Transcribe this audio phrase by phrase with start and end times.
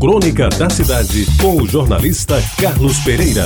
[0.00, 3.44] Crônica da Cidade, com o jornalista Carlos Pereira.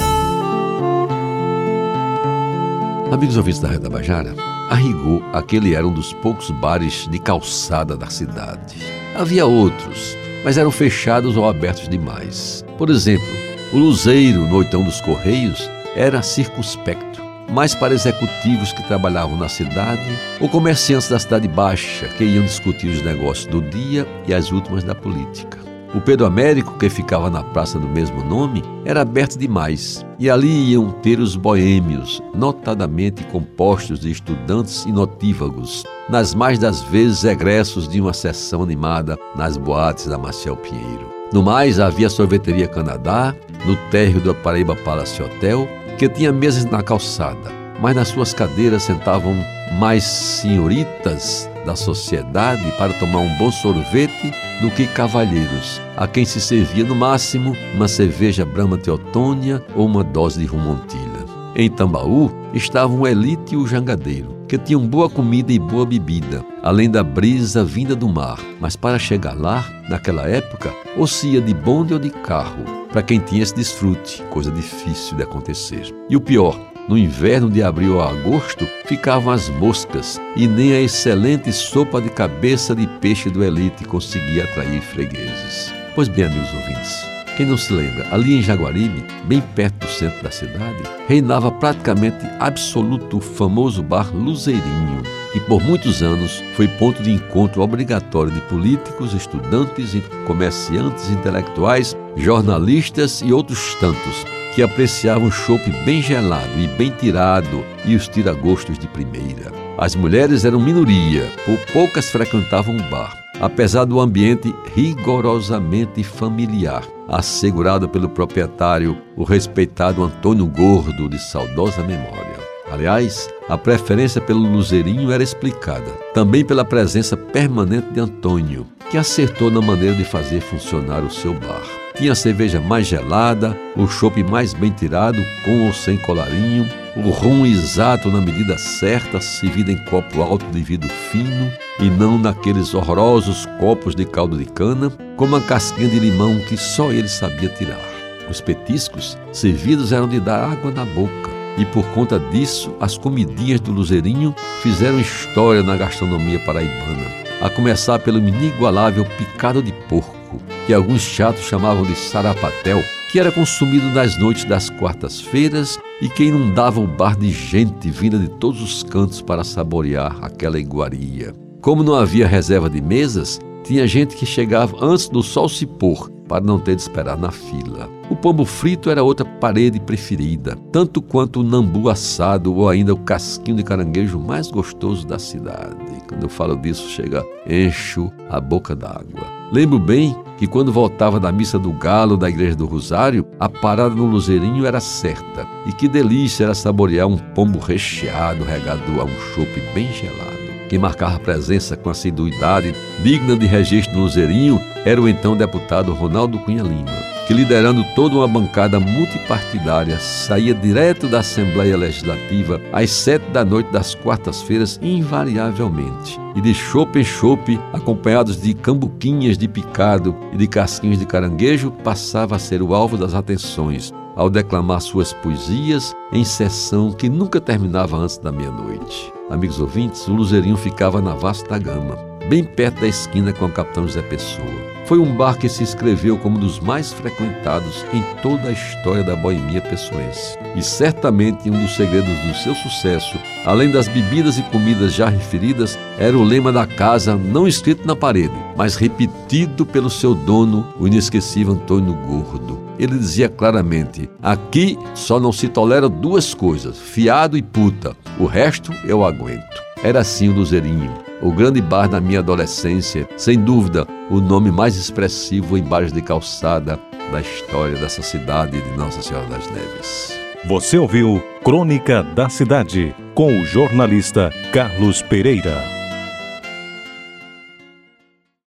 [3.11, 4.35] Amigos ouvintes da Reda Bajara,
[4.69, 8.77] a rigor, aquele era um dos poucos bares de calçada da cidade.
[9.17, 12.63] Havia outros, mas eram fechados ou abertos demais.
[12.77, 13.27] Por exemplo,
[13.73, 20.19] o Luzeiro, no Oitão dos Correios, era circunspecto mais para executivos que trabalhavam na cidade
[20.39, 24.85] ou comerciantes da cidade baixa que iam discutir os negócios do dia e as últimas
[24.85, 25.72] da política.
[25.95, 30.71] O Pedro Américo, que ficava na praça do mesmo nome, era aberto demais, e ali
[30.71, 37.87] iam ter os boêmios, notadamente compostos de estudantes e notívagos, nas mais das vezes egressos
[37.87, 41.11] de uma sessão animada nas boates da Marcel Pinheiro.
[41.31, 43.35] No mais, havia a sorveteria Canadá,
[43.67, 47.53] no térreo do Paraíba Palace Hotel, que tinha mesas na calçada,
[47.83, 49.35] mas nas suas cadeiras sentavam
[49.79, 56.41] mais senhoritas da sociedade para tomar um bom sorvete do que cavalheiros, a quem se
[56.41, 61.23] servia no máximo uma cerveja Brahma Teotônia ou uma dose de rumontilha.
[61.55, 66.45] Em Tambaú estavam o Elite e o Jangadeiro, que tinham boa comida e boa bebida,
[66.63, 68.39] além da brisa vinda do mar.
[68.59, 73.03] Mas para chegar lá, naquela época, ou se ia de bonde ou de carro, para
[73.03, 75.95] quem tinha esse desfrute, coisa difícil de acontecer.
[76.09, 80.81] E o pior, no inverno de abril a agosto, ficavam as moscas e nem a
[80.81, 85.73] excelente sopa de cabeça de peixe do Elite conseguia atrair fregueses.
[85.95, 86.93] Pois bem, amigos ouvintes,
[87.37, 92.25] quem não se lembra, ali em Jaguaribe, bem perto do centro da cidade, reinava praticamente
[92.41, 95.03] absoluto o famoso bar Luzeirinho,
[95.33, 99.95] que por muitos anos foi ponto de encontro obrigatório de políticos, estudantes,
[100.27, 107.95] comerciantes, intelectuais, jornalistas e outros tantos que apreciavam chope bem gelado e bem tirado e
[107.95, 109.51] os tiragostos de primeira.
[109.79, 117.89] As mulheres eram minoria, por poucas frequentavam o bar apesar do ambiente rigorosamente familiar, assegurado
[117.89, 122.41] pelo proprietário, o respeitado Antônio Gordo, de saudosa memória.
[122.71, 129.51] Aliás, a preferência pelo Luzerinho era explicada, também pela presença permanente de Antônio, que acertou
[129.51, 131.82] na maneira de fazer funcionar o seu bar.
[131.97, 136.67] Tinha a cerveja mais gelada, o chopp mais bem tirado, com ou sem colarinho,
[136.97, 142.19] o rum exato na medida certa, servido em copo alto de vidro fino e não
[142.19, 147.09] naqueles horrorosos copos de caldo de cana, com uma casquinha de limão que só ele
[147.09, 147.81] sabia tirar.
[148.29, 153.61] Os petiscos servidos eram de dar água na boca, e por conta disso, as comidinhas
[153.61, 157.07] do Luzerinho fizeram história na gastronomia paraibana,
[157.43, 160.22] a começar pelo inigualável picado de porco,
[160.67, 166.25] que alguns chatos chamavam de sarapatel, que era consumido nas noites das quartas-feiras e que
[166.25, 171.35] inundava o bar de gente vinda de todos os cantos para saborear aquela iguaria.
[171.61, 176.11] Como não havia reserva de mesas, tinha gente que chegava antes do sol se pôr
[176.27, 177.89] para não ter de esperar na fila.
[178.09, 182.99] O pombo frito era outra parede preferida, tanto quanto o nambu assado ou ainda o
[182.99, 185.77] casquinho de caranguejo mais gostoso da cidade.
[186.09, 189.42] Quando eu falo disso, chega, encho a boca d'água.
[189.53, 193.95] Lembro bem que quando voltava da missa do galo da igreja do Rosário, a parada
[193.95, 195.47] no Luzerinho era certa.
[195.67, 200.33] E que delícia era saborear um pombo recheado regado a um chope bem gelado.
[200.71, 206.39] Quem marcava presença com assiduidade digna de registro no Luzerinho era o então deputado Ronaldo
[206.39, 213.31] Cunha Lima, que liderando toda uma bancada multipartidária saía direto da Assembleia Legislativa às sete
[213.31, 220.17] da noite das quartas-feiras invariavelmente e de chope em chope, acompanhados de cambuquinhas de picado
[220.33, 225.13] e de casquinhos de caranguejo, passava a ser o alvo das atenções ao declamar suas
[225.13, 229.13] poesias em sessão que nunca terminava antes da meia-noite.
[229.31, 231.97] Amigos ouvintes, o Luzerinho ficava na vasta gama,
[232.29, 234.82] bem perto da esquina com o capitão José Pessoa.
[234.85, 239.05] Foi um bar que se inscreveu como um dos mais frequentados em toda a história
[239.05, 240.37] da boemia pessoense.
[240.57, 245.79] E certamente um dos segredos do seu sucesso, além das bebidas e comidas já referidas,
[245.99, 250.87] era o lema da casa não escrito na parede, mas repetido pelo seu dono, o
[250.87, 252.61] inesquecível Antônio Gordo.
[252.79, 258.73] Ele dizia claramente: aqui só não se tolera duas coisas, fiado e puta, o resto
[258.85, 259.63] eu aguento.
[259.83, 264.77] Era assim o Luzerinho o grande bar da minha adolescência, sem dúvida, o nome mais
[264.77, 266.79] expressivo em bares de calçada
[267.11, 270.19] da história dessa cidade de Nossa Senhora das Neves.
[270.45, 275.82] Você ouviu Crônica da Cidade com o jornalista Carlos Pereira.